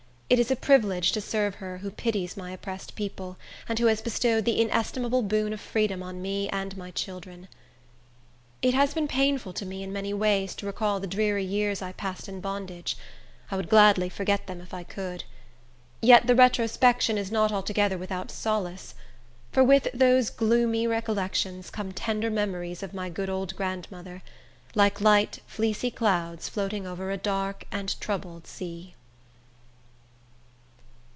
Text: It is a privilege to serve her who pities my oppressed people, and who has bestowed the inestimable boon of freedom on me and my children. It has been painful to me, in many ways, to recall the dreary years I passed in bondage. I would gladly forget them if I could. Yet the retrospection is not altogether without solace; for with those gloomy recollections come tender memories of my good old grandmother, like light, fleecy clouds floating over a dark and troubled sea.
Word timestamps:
It 0.33 0.39
is 0.39 0.49
a 0.49 0.55
privilege 0.55 1.11
to 1.11 1.19
serve 1.19 1.55
her 1.55 1.79
who 1.79 1.91
pities 1.91 2.37
my 2.37 2.51
oppressed 2.51 2.95
people, 2.95 3.35
and 3.67 3.77
who 3.77 3.87
has 3.87 4.01
bestowed 4.01 4.45
the 4.45 4.61
inestimable 4.61 5.23
boon 5.23 5.51
of 5.51 5.59
freedom 5.59 6.01
on 6.01 6.21
me 6.21 6.47
and 6.51 6.77
my 6.77 6.89
children. 6.91 7.49
It 8.61 8.73
has 8.73 8.93
been 8.93 9.09
painful 9.09 9.51
to 9.51 9.65
me, 9.65 9.83
in 9.83 9.91
many 9.91 10.13
ways, 10.13 10.55
to 10.55 10.65
recall 10.65 11.01
the 11.01 11.05
dreary 11.05 11.43
years 11.43 11.81
I 11.81 11.91
passed 11.91 12.29
in 12.29 12.39
bondage. 12.39 12.95
I 13.51 13.57
would 13.57 13.67
gladly 13.67 14.07
forget 14.07 14.47
them 14.47 14.61
if 14.61 14.73
I 14.73 14.83
could. 14.85 15.25
Yet 16.01 16.27
the 16.27 16.35
retrospection 16.35 17.17
is 17.17 17.29
not 17.29 17.51
altogether 17.51 17.97
without 17.97 18.31
solace; 18.31 18.95
for 19.51 19.65
with 19.65 19.89
those 19.93 20.29
gloomy 20.29 20.87
recollections 20.87 21.69
come 21.69 21.91
tender 21.91 22.29
memories 22.29 22.81
of 22.81 22.93
my 22.93 23.09
good 23.09 23.29
old 23.29 23.53
grandmother, 23.57 24.21
like 24.75 25.01
light, 25.01 25.39
fleecy 25.45 25.91
clouds 25.91 26.47
floating 26.47 26.87
over 26.87 27.11
a 27.11 27.17
dark 27.17 27.65
and 27.69 27.99
troubled 27.99 28.47
sea. 28.47 28.95